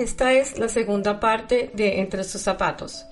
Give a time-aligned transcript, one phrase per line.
[0.00, 3.04] Esta es la segunda parte de Entre sus zapatos.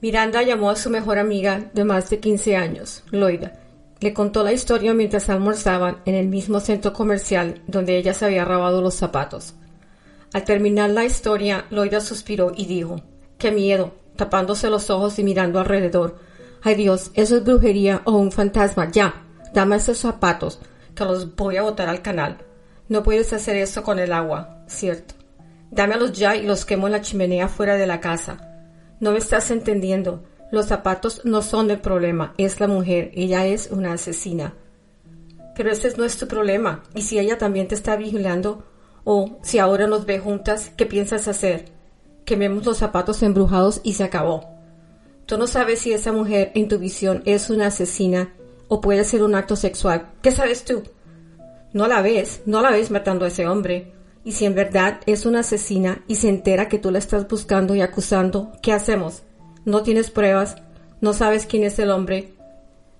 [0.00, 3.52] Miranda llamó a su mejor amiga de más de 15 años, Loida.
[4.00, 8.44] Le contó la historia mientras almorzaban en el mismo centro comercial donde ella se había
[8.44, 9.54] robado los zapatos.
[10.32, 13.00] Al terminar la historia, Loida suspiró y dijo,
[13.38, 13.94] ¡Qué miedo!
[14.16, 16.18] tapándose los ojos y mirando alrededor.
[16.60, 17.12] ¡Ay Dios!
[17.14, 18.90] Eso es brujería o un fantasma.
[18.90, 19.22] Ya,
[19.54, 20.58] dame esos zapatos,
[20.96, 22.38] que los voy a botar al canal.
[22.88, 25.15] No puedes hacer eso con el agua, ¿cierto?
[25.76, 28.38] Dámelos ya y los quemo en la chimenea fuera de la casa.
[28.98, 30.24] No me estás entendiendo.
[30.50, 33.10] Los zapatos no son el problema, es la mujer.
[33.14, 34.54] Ella es una asesina.
[35.54, 36.82] Pero ese no es tu problema.
[36.94, 38.64] Y si ella también te está vigilando,
[39.04, 41.66] o si ahora nos ve juntas, ¿qué piensas hacer?
[42.24, 44.48] Quememos los zapatos embrujados y se acabó.
[45.26, 48.32] Tú no sabes si esa mujer en tu visión es una asesina
[48.68, 50.08] o puede ser un acto sexual.
[50.22, 50.84] ¿Qué sabes tú?
[51.74, 53.92] No la ves, no la ves matando a ese hombre.
[54.26, 57.76] Y si en verdad es una asesina y se entera que tú la estás buscando
[57.76, 59.22] y acusando, ¿qué hacemos?
[59.64, 60.56] No tienes pruebas,
[61.00, 62.32] no sabes quién es el hombre.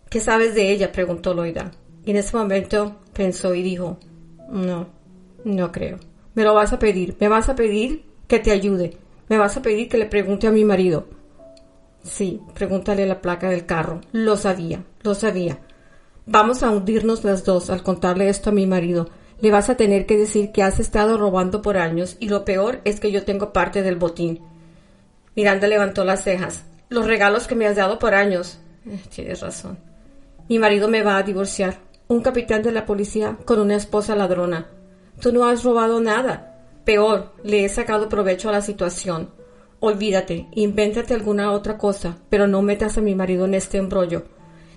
[0.09, 0.93] ¿Qué sabes de ella?
[0.93, 1.73] preguntó Loida.
[2.05, 3.99] Y en ese momento pensó y dijo,
[4.53, 4.87] no,
[5.45, 5.99] no creo.
[6.35, 8.97] Me lo vas a pedir, me vas a pedir que te ayude,
[9.29, 11.09] me vas a pedir que le pregunte a mi marido.
[12.05, 14.01] Sí, pregúntale la placa del carro.
[14.13, 15.59] Lo sabía, lo sabía.
[16.25, 19.09] Vamos a hundirnos las dos al contarle esto a mi marido.
[19.41, 22.81] Le vas a tener que decir que has estado robando por años y lo peor
[22.85, 24.41] es que yo tengo parte del botín.
[25.35, 26.65] Miranda levantó las cejas.
[26.89, 28.59] Los regalos que me has dado por años.
[28.87, 29.79] Eh, tienes razón.
[30.49, 31.79] Mi marido me va a divorciar.
[32.09, 34.69] Un capitán de la policía con una esposa ladrona.
[35.21, 36.57] Tú no has robado nada.
[36.85, 39.31] Peor, le he sacado provecho a la situación.
[39.81, 44.25] Olvídate, invéntate alguna otra cosa, pero no metas a mi marido en este embrollo.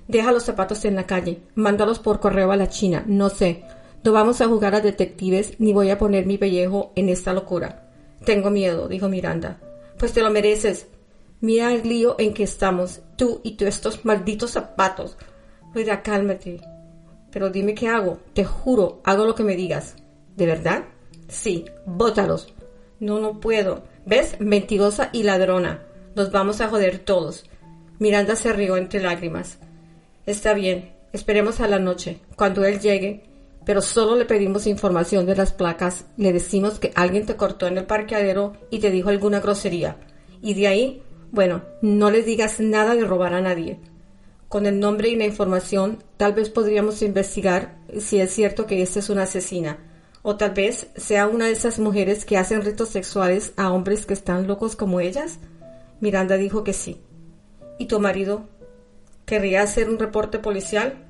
[0.08, 3.64] Deja los zapatos en la calle, mándalos por correo a la China, no sé.
[4.04, 7.90] No vamos a jugar a detectives ni voy a poner mi pellejo en esta locura.
[8.26, 9.60] Tengo miedo, dijo Miranda.
[9.98, 10.88] Pues te lo mereces.
[11.42, 15.18] Mira el lío en que estamos, tú y tú estos malditos zapatos.
[15.76, 16.62] Oiga, cálmate.
[17.32, 18.20] Pero dime qué hago.
[18.34, 19.96] Te juro, hago lo que me digas.
[20.36, 20.86] ¿De verdad?
[21.28, 22.54] Sí, bótalos.
[23.00, 23.84] No, no puedo.
[24.06, 24.40] ¿Ves?
[24.40, 25.84] Mentirosa y ladrona.
[26.16, 27.50] Nos vamos a joder todos.
[28.00, 29.60] Miranda se rió entre lágrimas.
[30.26, 32.20] Está bien, esperemos a la noche.
[32.36, 33.29] Cuando él llegue,
[33.70, 37.78] pero solo le pedimos información de las placas, le decimos que alguien te cortó en
[37.78, 39.98] el parqueadero y te dijo alguna grosería.
[40.42, 43.80] Y de ahí, bueno, no le digas nada de robar a nadie.
[44.48, 48.98] Con el nombre y la información, tal vez podríamos investigar si es cierto que esta
[48.98, 49.78] es una asesina.
[50.24, 54.16] O tal vez sea una de esas mujeres que hacen ritos sexuales a hombres que
[54.16, 55.38] están locos como ellas.
[56.00, 57.04] Miranda dijo que sí.
[57.78, 58.50] ¿Y tu marido?
[59.28, 61.09] ¿Querría hacer un reporte policial?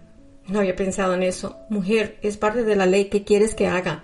[0.50, 1.58] No había pensado en eso.
[1.70, 3.06] Mujer, es parte de la ley.
[3.06, 4.04] ¿Qué quieres que haga?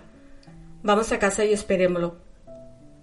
[0.84, 2.16] Vamos a casa y esperémoslo.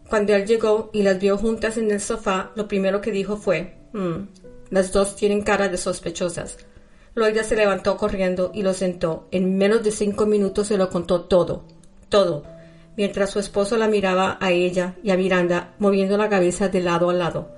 [0.08, 3.78] Cuando él llegó y las vio juntas en el sofá, lo primero que dijo fue,
[3.92, 4.16] mm,
[4.70, 6.58] las dos tienen cara de sospechosas.
[7.14, 9.26] Loida se levantó corriendo y lo sentó.
[9.30, 11.64] En menos de cinco minutos se lo contó todo,
[12.08, 12.44] todo,
[12.96, 17.10] mientras su esposo la miraba a ella y a Miranda, moviendo la cabeza de lado
[17.10, 17.50] a lado.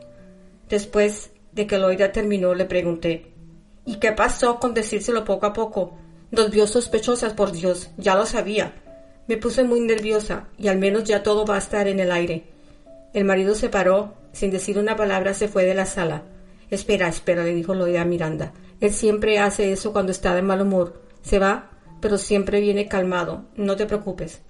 [0.69, 3.34] Después de que Loida terminó, le pregunté,
[3.87, 5.97] ¿Y qué pasó con decírselo poco a poco?
[6.31, 8.75] Nos vio sospechosas, por Dios, ya lo sabía.
[9.29, 12.45] Me puse muy nerviosa y al menos ya todo va a estar en el aire.
[13.13, 16.25] El marido se paró, sin decir una palabra se fue de la sala.
[16.71, 18.53] Espera, espera, le dijo Loida a Miranda.
[18.81, 21.03] Él siempre hace eso cuando está de mal humor.
[21.23, 21.71] Se va,
[22.01, 23.45] pero siempre viene calmado.
[23.55, 24.43] No te preocupes.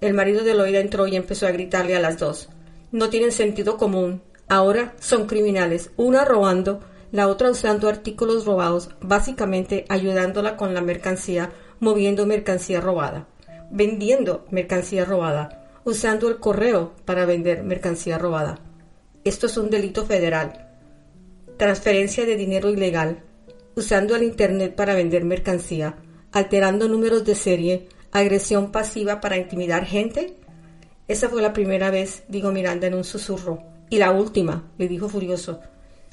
[0.00, 2.48] El marido de Loida entró y empezó a gritarle a las dos.
[2.92, 4.22] No tienen sentido común.
[4.48, 6.80] Ahora son criminales, una robando
[7.12, 11.50] la otra usando artículos robados, básicamente ayudándola con la mercancía,
[11.80, 13.26] moviendo mercancía robada,
[13.70, 18.58] vendiendo mercancía robada, usando el correo para vender mercancía robada.
[19.24, 20.68] Esto es un delito federal.
[21.56, 23.22] Transferencia de dinero ilegal,
[23.74, 25.96] usando el Internet para vender mercancía,
[26.32, 30.36] alterando números de serie, agresión pasiva para intimidar gente.
[31.08, 33.62] Esa fue la primera vez, dijo Miranda en un susurro.
[33.90, 35.60] Y la última, le dijo furioso.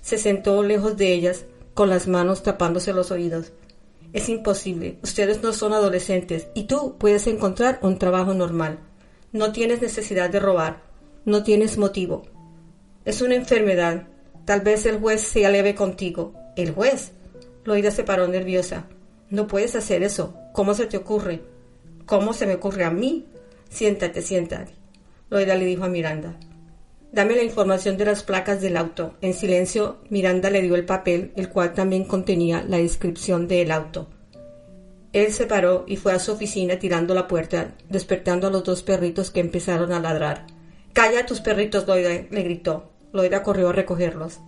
[0.03, 3.53] Se sentó lejos de ellas, con las manos tapándose los oídos.
[4.11, 4.99] Es imposible.
[5.01, 8.79] Ustedes no son adolescentes y tú puedes encontrar un trabajo normal.
[9.31, 10.83] No tienes necesidad de robar.
[11.23, 12.23] No tienes motivo.
[13.05, 14.09] Es una enfermedad.
[14.43, 16.33] Tal vez el juez se aleve contigo.
[16.57, 17.13] ¿El juez?
[17.63, 18.87] Loida se paró nerviosa.
[19.29, 20.35] No puedes hacer eso.
[20.51, 21.41] ¿Cómo se te ocurre?
[22.05, 23.25] ¿Cómo se me ocurre a mí?
[23.69, 24.73] Siéntate, siéntate.
[25.29, 26.37] Loida le dijo a Miranda.
[27.13, 29.13] Dame la información de las placas del auto.
[29.21, 34.07] En silencio, Miranda le dio el papel, el cual también contenía la descripción del auto.
[35.11, 38.81] Él se paró y fue a su oficina tirando la puerta, despertando a los dos
[38.81, 40.47] perritos que empezaron a ladrar.
[40.93, 42.89] Calla tus perritos, Loida, le gritó.
[43.11, 44.39] Loida corrió a recogerlos.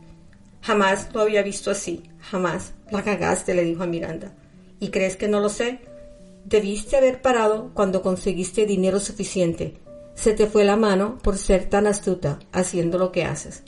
[0.63, 2.73] Jamás lo había visto así, jamás.
[2.89, 4.33] La cagaste, le dijo a Miranda.
[4.79, 5.81] ¿Y crees que no lo sé?
[6.45, 9.84] Debiste haber parado cuando conseguiste dinero suficiente
[10.15, 13.63] se te fue la mano por ser tan astuta haciendo lo que haces.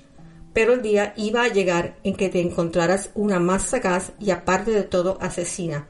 [0.54, 4.72] Pero el día iba a llegar en que te encontraras una más sagaz y aparte
[4.72, 5.88] de todo asesina.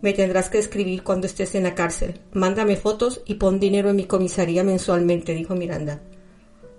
[0.00, 2.20] Me tendrás que escribir cuando estés en la cárcel.
[2.32, 6.00] Mándame fotos y pon dinero en mi comisaría mensualmente, dijo Miranda.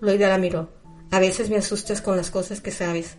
[0.02, 0.70] Loida la miró.
[1.12, 3.16] A veces me asustas con las cosas que sabes.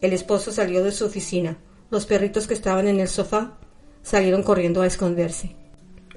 [0.00, 1.58] El esposo salió de su oficina.
[1.90, 3.58] Los perritos que estaban en el sofá
[4.02, 5.54] salieron corriendo a esconderse.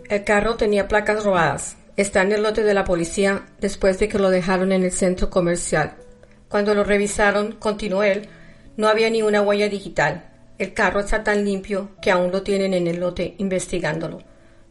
[0.09, 1.77] El carro tenía placas robadas.
[1.97, 5.31] Está en el lote de la policía después de que lo dejaron en el centro
[5.31, 5.95] comercial.
[6.47, 8.29] Cuando lo revisaron, continuó él,
[8.77, 10.29] no había ni una huella digital.
[10.59, 14.19] El carro está tan limpio que aún lo tienen en el lote investigándolo.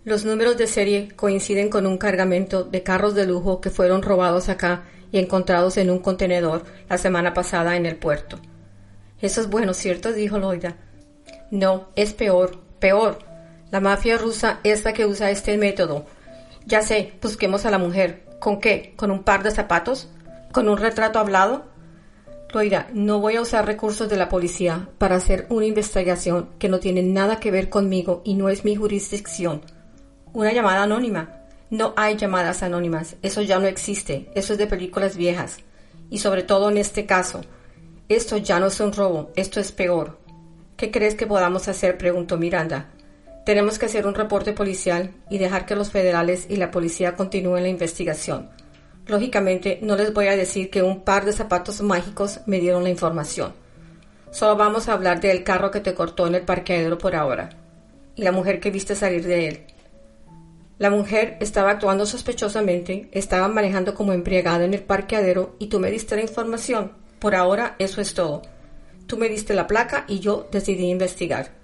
[0.05, 4.49] Los números de serie coinciden con un cargamento de carros de lujo que fueron robados
[4.49, 8.39] acá y encontrados en un contenedor la semana pasada en el puerto.
[9.21, 10.13] Eso es bueno, ¿cierto?
[10.13, 10.77] dijo Loida.
[11.51, 13.19] No, es peor, peor.
[13.73, 16.07] La mafia rusa es la que usa este método
[16.67, 18.25] ya sé, busquemos a la mujer.
[18.41, 18.93] ¿Con qué?
[18.97, 20.09] ¿Con un par de zapatos?
[20.53, 21.65] ¿Con un retrato hablado?
[22.53, 26.81] Loira, no voy a usar recursos de la policía para hacer una investigación que no
[26.81, 29.61] tiene nada que ver conmigo y no es mi jurisdicción.
[30.33, 31.43] Una llamada anónima.
[31.69, 33.17] No hay llamadas anónimas.
[33.21, 34.31] Eso ya no existe.
[34.35, 35.59] Eso es de películas viejas.
[36.09, 37.43] Y sobre todo en este caso.
[38.09, 39.33] Esto ya no es un robo.
[39.37, 40.19] Esto es peor.
[40.77, 41.99] ¿Qué crees que podamos hacer?
[41.99, 42.91] preguntó Miranda.
[43.47, 47.63] Tenemos que hacer un reporte policial y dejar que los federales y la policía continúen
[47.63, 48.51] la investigación.
[49.07, 52.91] Lógicamente, no les voy a decir que un par de zapatos mágicos me dieron la
[52.91, 53.53] información.
[54.33, 57.51] Solo vamos a hablar del carro que te cortó en el parqueadero por ahora
[58.17, 59.61] y la mujer que viste salir de él.
[60.79, 65.93] La mujer estaba actuando sospechosamente, estaba manejando como embriagada en el parqueadero y tú me
[65.93, 66.95] diste la información.
[67.21, 68.43] Por ahora, eso es todo.
[69.07, 71.56] Tú me diste la placa y yo decidí investigar.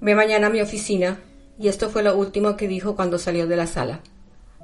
[0.00, 1.20] Ve mañana a mi oficina.
[1.58, 4.00] Y esto fue lo último que dijo cuando salió de la sala.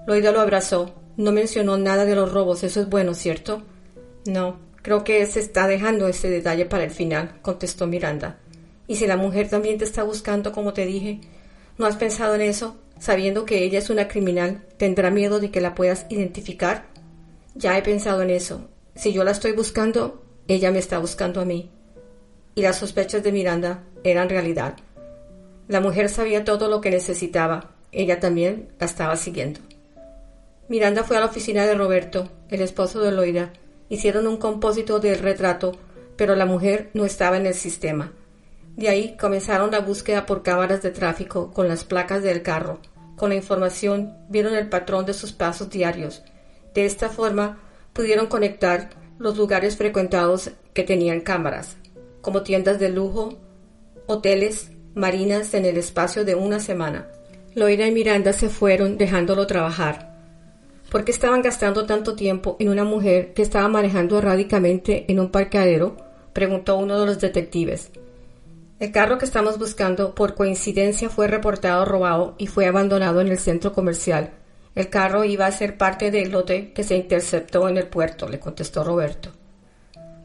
[0.06, 0.94] Loida lo abrazó.
[1.16, 2.62] No mencionó nada de los robos.
[2.62, 3.62] Eso es bueno, ¿cierto?
[4.26, 8.38] No, creo que se está dejando ese detalle para el final, contestó Miranda.
[8.86, 11.20] ¿Y si la mujer también te está buscando, como te dije?
[11.78, 12.76] ¿No has pensado en eso?
[12.98, 16.86] Sabiendo que ella es una criminal, ¿tendrá miedo de que la puedas identificar?
[17.54, 18.68] Ya he pensado en eso.
[18.94, 21.70] Si yo la estoy buscando, ella me está buscando a mí.
[22.54, 24.76] Y las sospechas de Miranda eran realidad.
[25.68, 27.70] La mujer sabía todo lo que necesitaba.
[27.92, 29.60] Ella también la estaba siguiendo.
[30.68, 33.52] Miranda fue a la oficina de Roberto, el esposo de Loida.
[33.88, 35.72] Hicieron un compósito del retrato,
[36.16, 38.12] pero la mujer no estaba en el sistema.
[38.76, 42.80] De ahí comenzaron la búsqueda por cámaras de tráfico con las placas del carro.
[43.16, 46.22] Con la información vieron el patrón de sus pasos diarios.
[46.74, 47.58] De esta forma
[47.92, 51.76] pudieron conectar los lugares frecuentados que tenían cámaras,
[52.20, 53.38] como tiendas de lujo,
[54.06, 57.06] hoteles, marinas en el espacio de una semana.
[57.54, 60.16] Loira y Miranda se fueron dejándolo trabajar.
[60.90, 65.30] ¿Por qué estaban gastando tanto tiempo en una mujer que estaba manejando erráticamente en un
[65.30, 65.98] parqueadero?
[66.32, 67.90] preguntó uno de los detectives.
[68.78, 73.38] El carro que estamos buscando por coincidencia fue reportado robado y fue abandonado en el
[73.38, 74.30] centro comercial.
[74.74, 78.40] El carro iba a ser parte del lote que se interceptó en el puerto, le
[78.40, 79.30] contestó Roberto.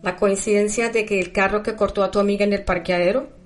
[0.01, 3.40] ¿La coincidencia de que el carro que cortó a tu amiga en el parqueadero?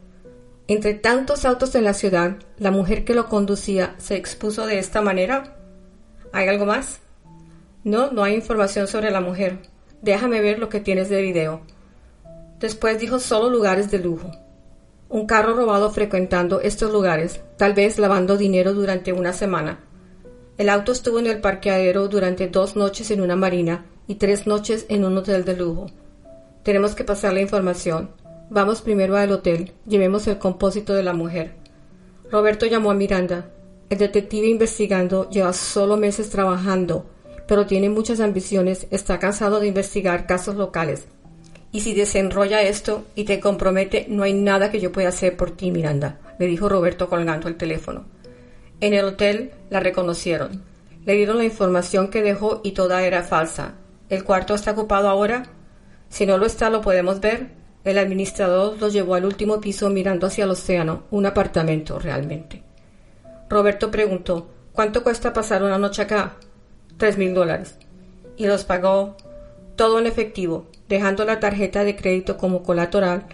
[0.68, 5.00] Entre tantos autos en la ciudad, la mujer que lo conducía se expuso de esta
[5.00, 5.56] manera.
[6.34, 7.02] ¿Hay algo más?
[7.84, 9.60] No, no hay información sobre la mujer.
[10.02, 11.62] Déjame ver lo que tienes de video.
[12.60, 14.32] Después dijo solo lugares de lujo.
[15.08, 19.82] Un carro robado frecuentando estos lugares, tal vez lavando dinero durante una semana.
[20.58, 24.88] El auto estuvo en el parqueadero durante dos noches en una marina y tres noches
[24.90, 25.92] en un hotel de lujo.
[26.64, 28.10] Tenemos que pasar la información.
[28.50, 29.74] Vamos primero al hotel.
[29.88, 31.56] Llevemos el compósito de la mujer.
[32.30, 33.50] Roberto llamó a Miranda.
[33.90, 37.08] El detective investigando lleva solo meses trabajando,
[37.48, 41.06] pero tiene muchas ambiciones, está cansado de investigar casos locales
[41.72, 45.52] Y si desenrolla esto y te compromete, no hay nada que yo pueda hacer por
[45.52, 48.06] ti, Miranda, le dijo Roberto colgando el teléfono.
[48.80, 50.64] En el hotel la reconocieron.
[51.06, 53.74] Le dieron la información que dejó y toda era falsa.
[54.10, 55.48] ¿El cuarto está ocupado ahora?
[56.10, 57.65] Si no lo está, lo podemos ver.
[57.86, 62.64] El administrador los llevó al último piso mirando hacia el océano, un apartamento realmente.
[63.48, 66.34] Roberto preguntó ¿Cuánto cuesta pasar una noche acá?
[66.98, 67.78] Tres mil dólares.
[68.36, 69.16] Y los pagó
[69.78, 73.26] todo en efectivo, dejando la tarjeta de crédito como colateral,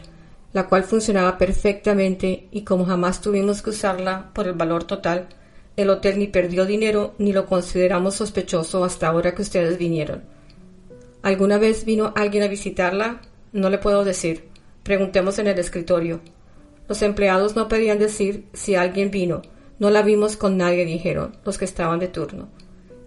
[0.54, 5.30] la cual funcionaba perfectamente y como jamás tuvimos que usarla por el valor total,
[5.78, 10.22] el hotel ni perdió dinero ni lo consideramos sospechoso hasta ahora que ustedes vinieron.
[11.24, 13.22] ¿Alguna vez vino alguien a visitarla?
[13.54, 14.50] No le puedo decir.
[14.84, 16.22] Preguntemos en el escritorio.
[16.88, 19.42] Los empleados no podían decir si alguien vino.
[19.80, 22.50] No la vimos con nadie, dijeron los que estaban de turno.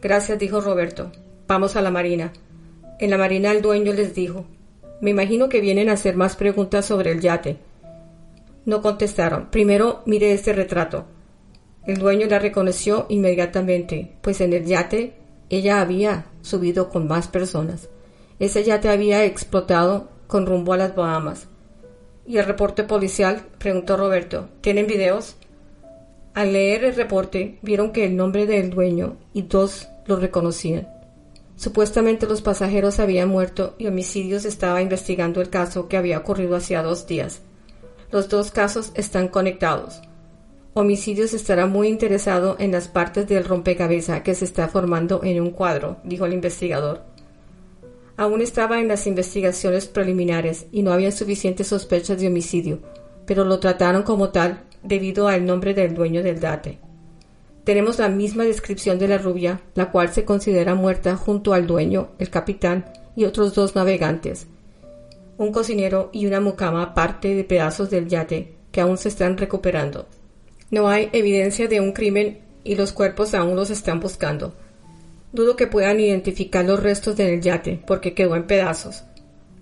[0.03, 1.11] Gracias, dijo Roberto.
[1.47, 2.33] Vamos a la marina.
[2.99, 4.45] En la marina el dueño les dijo,
[5.01, 7.59] me imagino que vienen a hacer más preguntas sobre el yate.
[8.65, 9.51] No contestaron.
[9.51, 11.07] Primero mire este retrato.
[11.87, 15.15] El dueño la reconoció inmediatamente, pues en el yate
[15.51, 17.89] ella había subido con más personas.
[18.39, 21.47] Ese yate había explotado con rumbo a las Bahamas.
[22.27, 23.47] ¿Y el reporte policial?
[23.61, 24.49] preguntó Roberto.
[24.63, 25.37] ¿Tienen videos?
[26.35, 30.89] Al leer el reporte vieron que el nombre del dueño y dos lo reconocían.
[31.55, 36.83] Supuestamente los pasajeros habían muerto y Homicidios estaba investigando el caso que había ocurrido hacía
[36.83, 37.41] dos días.
[38.11, 40.03] Los dos casos están conectados.
[40.73, 45.53] Homicidios estará muy interesado en las partes del rompecabezas que se está formando en un
[45.53, 47.14] cuadro, dijo el investigador.
[48.17, 52.79] Aún estaba en las investigaciones preliminares y no había suficientes sospechas de homicidio,
[53.27, 56.79] pero lo trataron como tal debido al nombre del dueño del date.
[57.65, 62.11] Tenemos la misma descripción de la rubia, la cual se considera muerta junto al dueño,
[62.19, 62.85] el capitán
[63.17, 64.47] y otros dos navegantes.
[65.39, 70.07] Un cocinero y una mucama parte de pedazos del yate que aún se están recuperando.
[70.71, 74.55] No hay evidencia de un crimen y los cuerpos aún los están buscando.
[75.35, 79.05] Dudo que puedan identificar los restos del yate porque quedó en pedazos.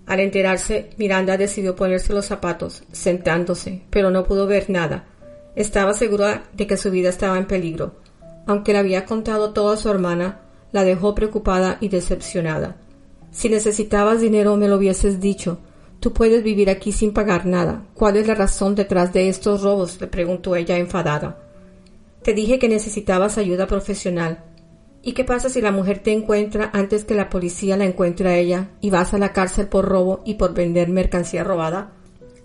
[0.05, 5.07] Al enterarse, Miranda decidió ponerse los zapatos, sentándose, pero no pudo ver nada,
[5.55, 7.95] estaba segura de que su vida estaba en peligro.
[8.45, 12.77] Aunque le había contado todo a su hermana, la dejó preocupada y decepcionada.
[13.31, 15.59] Si necesitabas dinero me lo hubieses dicho.
[15.99, 17.83] Tú puedes vivir aquí sin pagar nada.
[17.95, 19.99] ¿Cuál es la razón detrás de estos robos?
[20.01, 21.39] le preguntó ella enfadada.
[22.21, 24.43] Te dije que necesitabas ayuda profesional.
[25.05, 28.37] ¿Y qué pasa si la mujer te encuentra antes que la policía la encuentre a
[28.37, 31.91] ella y vas a la cárcel por robo y por vender mercancía robada?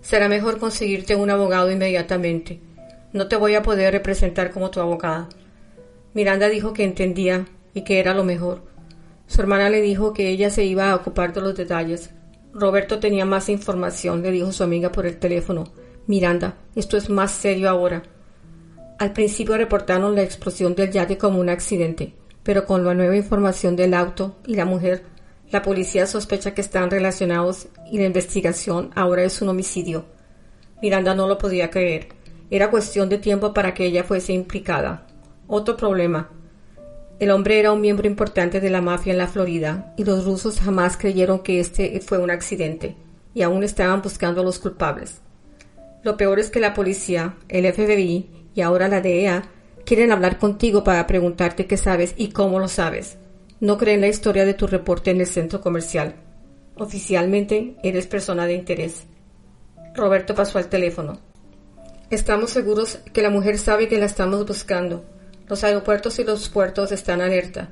[0.01, 2.59] Será mejor conseguirte un abogado inmediatamente.
[3.13, 5.29] No te voy a poder representar como tu abogada.
[6.13, 8.63] Miranda dijo que entendía y que era lo mejor.
[9.25, 12.09] Su hermana le dijo que ella se iba a ocupar de los detalles.
[12.51, 15.63] Roberto tenía más información, le dijo su amiga por el teléfono.
[16.07, 18.03] Miranda, esto es más serio ahora.
[18.97, 22.15] Al principio reportaron la explosión del yate como un accidente,
[22.49, 25.03] pero con la nueva información del auto y la mujer,
[25.51, 30.05] la policía sospecha que están relacionados y la investigación ahora es un homicidio.
[30.81, 32.07] Miranda no lo podía creer.
[32.49, 35.05] Era cuestión de tiempo para que ella fuese implicada.
[35.47, 36.31] Otro problema.
[37.19, 40.59] El hombre era un miembro importante de la mafia en la Florida y los rusos
[40.59, 42.95] jamás creyeron que este fue un accidente
[43.35, 45.21] y aún estaban buscando a los culpables.
[46.01, 49.43] Lo peor es que la policía, el FBI y ahora la DEA
[49.89, 53.17] quieren hablar contigo para preguntarte qué sabes y cómo lo sabes.
[53.59, 56.13] No creen la historia de tu reporte en el centro comercial.
[56.75, 59.05] Oficialmente eres persona de interés.
[59.95, 61.17] Roberto pasó al teléfono.
[62.11, 65.05] Estamos seguros que la mujer sabe que la estamos buscando.
[65.47, 67.69] Los aeropuertos y los puertos están alerta.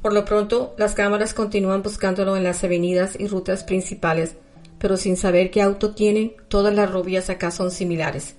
[0.00, 4.36] Por lo pronto, las cámaras continúan buscándolo en las avenidas y rutas principales,
[4.78, 8.36] pero sin saber qué auto tiene, todas las rubias acá son similares.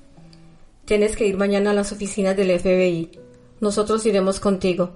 [0.89, 3.11] Tienes que ir mañana a las oficinas del FBI.
[3.59, 4.93] Nosotros iremos contigo,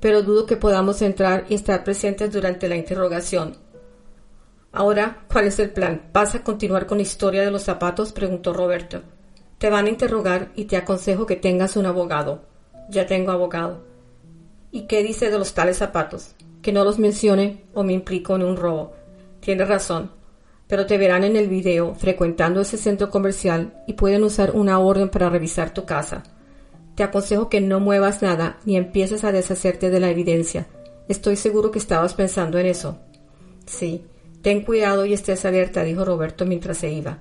[0.00, 3.56] pero dudo que podamos entrar y estar presentes durante la interrogación.
[4.72, 6.10] Ahora, ¿cuál es el plan?
[6.12, 8.10] ¿Vas a continuar con la historia de los zapatos?
[8.10, 9.02] preguntó Roberto.
[9.58, 12.42] Te van a interrogar y te aconsejo que tengas un abogado.
[12.90, 13.84] Ya tengo abogado.
[14.72, 16.34] ¿Y qué dice de los tales zapatos?
[16.60, 18.94] Que no los mencione o me implico en un robo.
[19.38, 20.10] Tienes razón.
[20.68, 25.08] Pero te verán en el video frecuentando ese centro comercial y pueden usar una orden
[25.08, 26.24] para revisar tu casa.
[26.96, 30.66] Te aconsejo que no muevas nada ni empieces a deshacerte de la evidencia.
[31.08, 32.98] Estoy seguro que estabas pensando en eso.
[33.66, 34.04] Sí,
[34.42, 37.18] ten cuidado y estés alerta, dijo Roberto mientras se iba.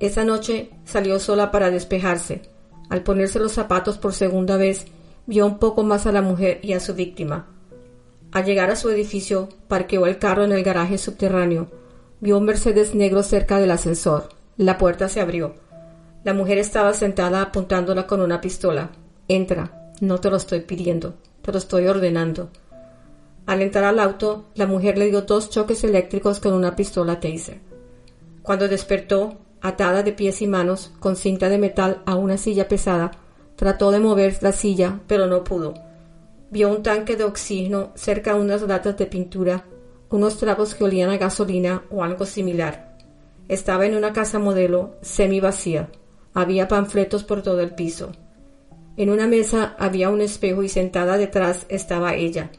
[0.00, 2.42] Esa noche salió sola para despejarse.
[2.88, 4.86] Al ponerse los zapatos por segunda vez,
[5.26, 7.46] vio un poco más a la mujer y a su víctima.
[8.32, 11.68] Al llegar a su edificio, parqueó el carro en el garaje subterráneo,
[12.24, 14.30] Vio un Mercedes negro cerca del ascensor.
[14.56, 15.56] La puerta se abrió.
[16.24, 18.92] La mujer estaba sentada apuntándola con una pistola.
[19.28, 19.92] Entra.
[20.00, 21.16] No te lo estoy pidiendo.
[21.42, 22.48] Te lo estoy ordenando.
[23.44, 27.60] Al entrar al auto, la mujer le dio dos choques eléctricos con una pistola taser.
[28.40, 33.10] Cuando despertó, atada de pies y manos, con cinta de metal a una silla pesada,
[33.54, 35.74] trató de mover la silla, pero no pudo.
[36.50, 39.66] Vio un tanque de oxígeno cerca de unas latas de pintura,
[40.14, 42.96] unos tragos que olían a gasolina o algo similar.
[43.48, 45.88] Estaba en una casa modelo, semi vacía.
[46.34, 48.12] Había panfletos por todo el piso.
[48.96, 52.52] En una mesa había un espejo y sentada detrás estaba ella.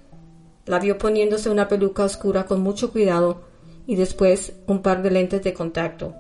[0.66, 3.44] La vio poniéndose una peluca oscura con mucho cuidado
[3.88, 6.14] y después un par de lentes de contacto.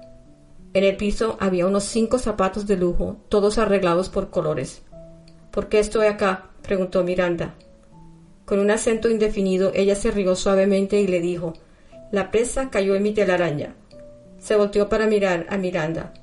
[0.73, 4.83] En el piso había unos cinco zapatos de lujo, todos arreglados por colores.
[5.51, 6.51] ¿Por qué estoy acá?
[6.61, 7.55] preguntó Miranda.
[8.45, 11.53] Con un acento indefinido, ella se rió suavemente y le dijo
[12.11, 13.75] La presa cayó en mi telaraña.
[14.37, 16.13] Se volteó para mirar a Miranda.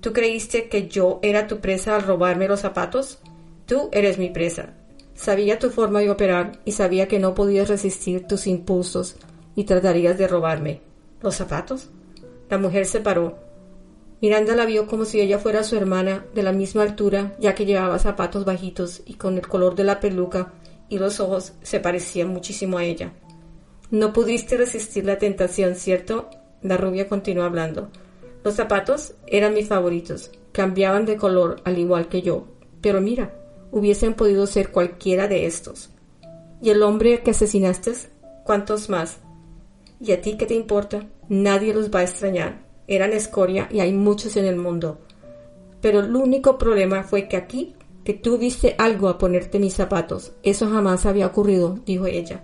[0.00, 3.18] ¿Tú creíste que yo era tu presa al robarme los zapatos?
[3.66, 4.74] Tú eres mi presa.
[5.14, 9.16] Sabía tu forma de operar y sabía que no podías resistir tus impulsos
[9.54, 10.80] y tratarías de robarme.
[11.20, 11.88] ¿Los zapatos?
[12.48, 13.38] La mujer se paró.
[14.22, 17.66] Miranda la vio como si ella fuera su hermana, de la misma altura, ya que
[17.66, 20.52] llevaba zapatos bajitos y con el color de la peluca
[20.88, 23.12] y los ojos se parecían muchísimo a ella.
[23.90, 26.28] No pudiste resistir la tentación, ¿cierto?
[26.62, 27.90] La rubia continuó hablando.
[28.42, 30.30] Los zapatos eran mis favoritos.
[30.52, 32.46] Cambiaban de color al igual que yo.
[32.80, 33.34] Pero mira,
[33.70, 35.90] hubiesen podido ser cualquiera de estos.
[36.62, 37.92] ¿Y el hombre que asesinaste?
[38.44, 39.18] ¿Cuántos más?
[40.00, 41.06] ¿Y a ti qué te importa?
[41.28, 42.64] Nadie los va a extrañar.
[42.88, 44.98] Eran escoria y hay muchos en el mundo.
[45.80, 47.74] Pero el único problema fue que aquí,
[48.06, 50.30] que tú viste algo a ponerte mis zapatos.
[50.44, 52.40] Eso jamás había ocurrido, dijo ella.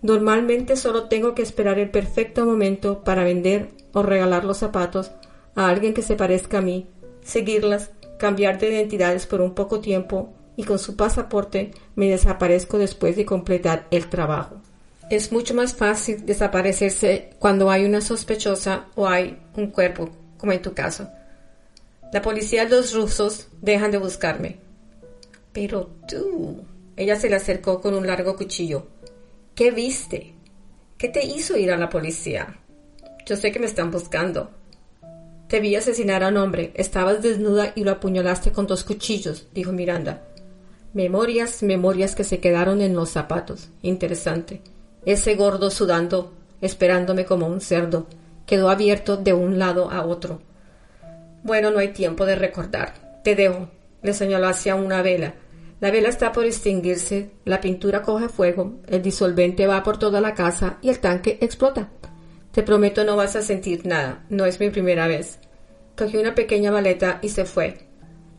[0.00, 5.10] Normalmente solo tengo que esperar el perfecto momento para vender o regalar los zapatos
[5.56, 6.86] a alguien que se parezca a mí,
[7.24, 13.16] seguirlas cambiar de identidades por un poco tiempo y con su pasaporte me desaparezco después
[13.16, 14.62] de completar el trabajo.
[15.10, 20.62] Es mucho más fácil desaparecerse cuando hay una sospechosa o hay un cuerpo, como en
[20.62, 21.08] tu caso.
[22.12, 24.65] La policía y los rusos dejan de buscarme.
[25.56, 26.66] Pero tú.
[26.96, 28.88] Ella se le acercó con un largo cuchillo.
[29.54, 30.34] ¿Qué viste?
[30.98, 32.58] ¿Qué te hizo ir a la policía?
[33.24, 34.50] Yo sé que me están buscando.
[35.48, 36.72] Te vi asesinar a un hombre.
[36.74, 40.24] Estabas desnuda y lo apuñalaste con dos cuchillos, dijo Miranda.
[40.92, 43.70] Memorias, memorias que se quedaron en los zapatos.
[43.80, 44.60] Interesante.
[45.06, 48.08] Ese gordo sudando, esperándome como un cerdo,
[48.44, 50.42] quedó abierto de un lado a otro.
[51.44, 53.22] Bueno, no hay tiempo de recordar.
[53.24, 53.70] Te dejo.
[54.02, 55.32] Le señaló hacia una vela.
[55.78, 60.32] La vela está por extinguirse, la pintura coge fuego, el disolvente va por toda la
[60.32, 61.90] casa y el tanque explota.
[62.50, 65.38] Te prometo no vas a sentir nada, no es mi primera vez.
[65.94, 67.76] Cogió una pequeña maleta y se fue.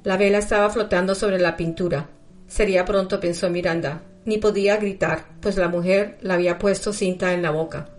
[0.04, 2.10] La vela estaba flotando sobre la pintura.
[2.48, 4.02] Sería pronto, pensó Miranda.
[4.26, 7.90] Ni podía gritar, pues la mujer la había puesto cinta en la boca.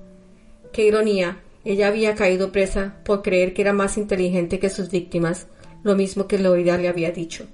[0.72, 5.46] Qué ironía, ella había caído presa por creer que era más inteligente que sus víctimas,
[5.84, 7.46] lo mismo que Loida le había dicho.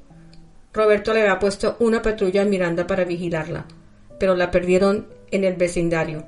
[0.75, 3.65] Roberto le había puesto una patrulla a Miranda para vigilarla,
[4.19, 6.25] pero la perdieron en el vecindario.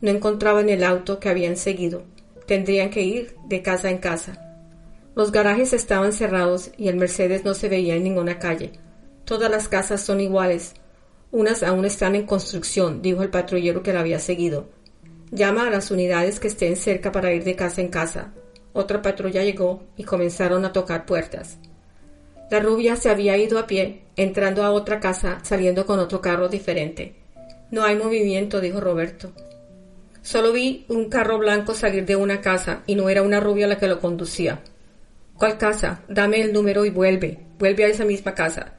[0.00, 2.02] No encontraban el auto que habían seguido.
[2.46, 4.56] Tendrían que ir de casa en casa.
[5.14, 8.72] Los garajes estaban cerrados y el Mercedes no se veía en ninguna calle.
[9.26, 10.72] Todas las casas son iguales.
[11.30, 14.70] Unas aún están en construcción, dijo el patrullero que la había seguido.
[15.30, 18.32] Llama a las unidades que estén cerca para ir de casa en casa.
[18.72, 21.58] Otra patrulla llegó y comenzaron a tocar puertas.
[22.50, 26.48] La rubia se había ido a pie, entrando a otra casa, saliendo con otro carro
[26.48, 27.14] diferente.
[27.70, 29.30] No hay movimiento, dijo Roberto.
[30.22, 33.78] Solo vi un carro blanco salir de una casa y no era una rubia la
[33.78, 34.60] que lo conducía.
[35.36, 36.02] ¿Cuál casa?
[36.08, 37.38] Dame el número y vuelve.
[37.58, 38.74] Vuelve a esa misma casa.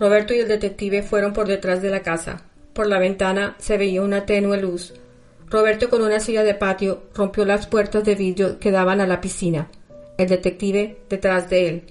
[0.00, 2.42] Roberto y el detective fueron por detrás de la casa.
[2.72, 4.94] Por la ventana se veía una tenue luz.
[5.48, 9.20] Roberto con una silla de patio rompió las puertas de vidrio que daban a la
[9.20, 9.68] piscina.
[10.18, 11.84] El detective detrás de él.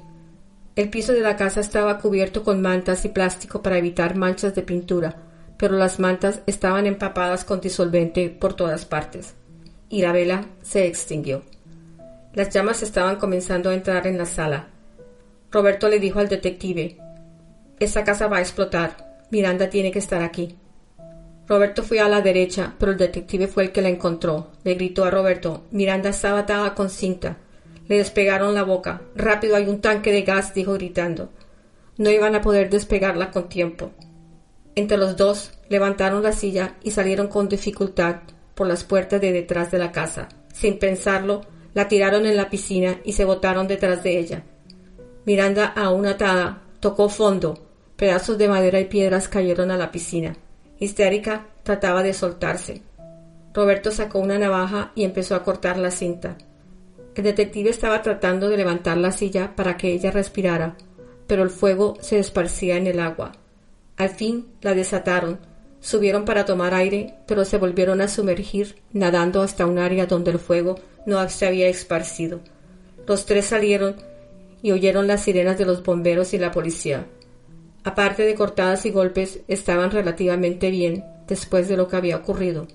[0.75, 4.61] El piso de la casa estaba cubierto con mantas y plástico para evitar manchas de
[4.63, 5.15] pintura
[5.63, 9.33] pero las mantas estaban empapadas con disolvente por todas partes,
[9.87, 11.43] y la vela se extinguió.
[12.33, 14.67] Las llamas estaban comenzando a entrar en la sala.
[15.51, 16.97] Roberto le dijo al detective
[17.79, 19.23] Esa casa va a explotar.
[19.29, 20.57] Miranda tiene que estar aquí.
[21.47, 24.51] Roberto fue a la derecha, pero el detective fue el que la encontró.
[24.65, 27.37] Le gritó a Roberto Miranda estaba atada con cinta.
[27.87, 29.01] Le despegaron la boca.
[29.15, 31.29] Rápido hay un tanque de gas, dijo gritando.
[31.97, 33.91] No iban a poder despegarla con tiempo.
[34.75, 38.21] Entre los dos levantaron la silla y salieron con dificultad
[38.55, 40.29] por las puertas de detrás de la casa.
[40.53, 41.41] Sin pensarlo,
[41.75, 44.43] La tiraron en la piscina y se botaron detrás de ella.
[45.25, 47.67] Miranda, aún atada, tocó fondo.
[47.95, 50.35] Pedazos de madera y piedras cayeron a la piscina.
[50.77, 52.83] Histérica, trataba de soltarse.
[53.53, 56.37] Roberto sacó una navaja y empezó a cortar la cinta.
[57.15, 60.75] El detective estaba tratando de levantar la silla para que ella respirara,
[61.27, 63.33] pero el fuego se esparcía en el agua.
[63.97, 65.39] Al fin la desataron,
[65.79, 70.39] subieron para tomar aire, pero se volvieron a sumergir, nadando hasta un área donde el
[70.39, 72.39] fuego no se había esparcido.
[73.07, 73.95] Los tres salieron
[74.63, 77.05] y oyeron las sirenas de los bomberos y la policía.
[77.83, 82.65] Aparte de cortadas y golpes, estaban relativamente bien después de lo que había ocurrido.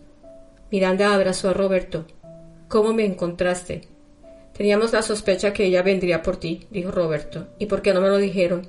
[0.70, 2.05] Miranda abrazó a Roberto.
[2.68, 3.88] ¿Cómo me encontraste?
[4.59, 7.47] Teníamos la sospecha que ella vendría por ti, dijo Roberto.
[7.61, 8.66] ¿Y por qué no me lo dijeron?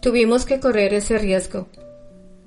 [0.00, 1.68] Tuvimos que correr ese riesgo.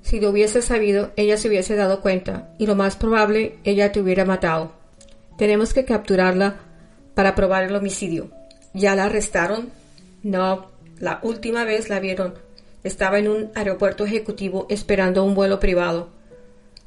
[0.02, 4.00] Si lo hubiese sabido, ella se hubiese dado cuenta, y lo más probable, ella te
[4.00, 4.72] hubiera matado.
[5.38, 6.56] Tenemos que capturarla
[7.14, 8.32] para probar el homicidio.
[8.74, 9.70] ¿Ya la arrestaron?
[10.24, 10.66] No,
[10.98, 12.34] la última vez la vieron.
[12.82, 16.08] Estaba en un aeropuerto ejecutivo esperando un vuelo privado.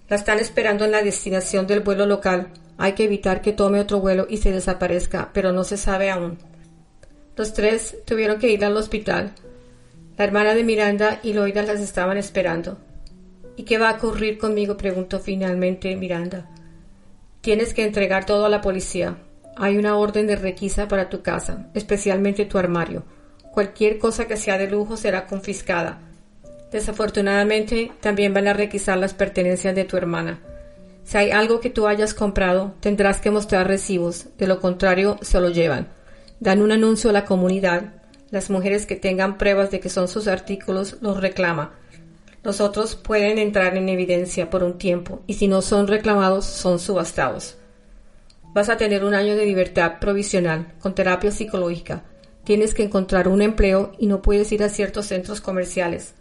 [0.10, 2.50] La están esperando en la destinación del vuelo local.
[2.82, 6.38] Hay que evitar que tome otro vuelo y se desaparezca, pero no se sabe aún.
[7.36, 9.34] Los tres tuvieron que ir al hospital.
[10.18, 12.78] La hermana de Miranda y Loida las estaban esperando.
[13.58, 14.78] ¿Y qué va a ocurrir conmigo?
[14.78, 16.50] preguntó finalmente Miranda.
[17.42, 19.18] Tienes que entregar todo a la policía.
[19.58, 23.04] Hay una orden de requisa para tu casa, especialmente tu armario.
[23.52, 26.00] Cualquier cosa que sea de lujo será confiscada.
[26.72, 30.40] Desafortunadamente, también van a requisar las pertenencias de tu hermana.
[31.10, 35.42] Si hay algo que tú hayas comprado, tendrás que mostrar recibos, de lo contrario, se
[35.42, 35.88] lo llevan.
[36.40, 37.96] Dan un anuncio a la comunidad.
[38.30, 41.74] Las mujeres que tengan pruebas de que son sus artículos los reclama.
[42.44, 46.78] Los otros pueden entrar en evidencia por un tiempo y si no son reclamados, son
[46.78, 47.58] subastados.
[48.54, 52.04] Vas a tener un año de libertad provisional con terapia psicológica.
[52.44, 56.14] Tienes que encontrar un empleo y no puedes ir a ciertos centros comerciales.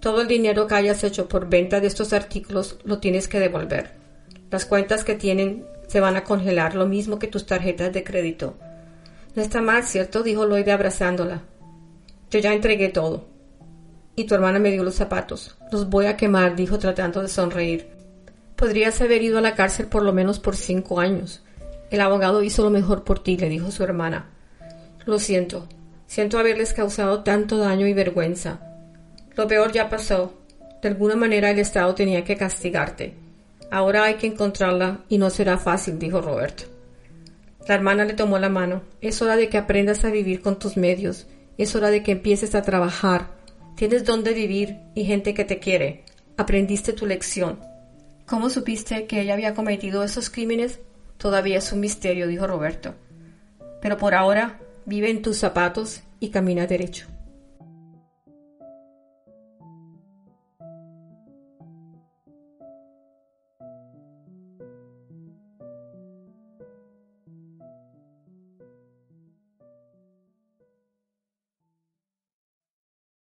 [0.00, 4.04] Todo el dinero que hayas hecho por venta de estos artículos lo tienes que devolver.
[4.50, 8.54] Las cuentas que tienen se van a congelar, lo mismo que tus tarjetas de crédito.
[9.34, 10.22] No está mal, ¿cierto?
[10.22, 11.42] dijo Lloyd abrazándola.
[12.30, 13.26] Yo ya entregué todo.
[14.14, 15.56] Y tu hermana me dio los zapatos.
[15.70, 17.88] Los voy a quemar, dijo tratando de sonreír.
[18.56, 21.42] Podrías haber ido a la cárcel por lo menos por cinco años.
[21.90, 24.30] El abogado hizo lo mejor por ti, le dijo su hermana.
[25.04, 25.68] Lo siento.
[26.06, 28.60] Siento haberles causado tanto daño y vergüenza.
[29.36, 30.32] Lo peor ya pasó.
[30.80, 33.25] De alguna manera el Estado tenía que castigarte.
[33.70, 36.64] Ahora hay que encontrarla y no será fácil, dijo Roberto.
[37.68, 38.82] La hermana le tomó la mano.
[39.00, 41.26] Es hora de que aprendas a vivir con tus medios.
[41.58, 43.28] Es hora de que empieces a trabajar.
[43.74, 46.04] Tienes dónde vivir y gente que te quiere.
[46.36, 47.58] Aprendiste tu lección.
[48.24, 50.78] ¿Cómo supiste que ella había cometido esos crímenes?
[51.18, 52.94] Todavía es un misterio, dijo Roberto.
[53.82, 57.06] Pero por ahora vive en tus zapatos y camina derecho.